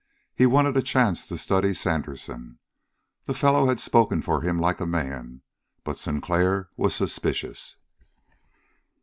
He 0.33 0.47
wanted 0.47 0.75
a 0.75 0.81
chance 0.81 1.27
to 1.27 1.37
study 1.37 1.75
Sandersen. 1.75 2.57
The 3.25 3.35
fellow 3.35 3.67
had 3.67 3.79
spoken 3.79 4.23
for 4.23 4.41
him 4.41 4.57
like 4.59 4.79
a 4.79 4.87
man, 4.87 5.43
but 5.83 5.99
Sinclair 5.99 6.69
was 6.75 6.95
suspicious. 6.95 7.77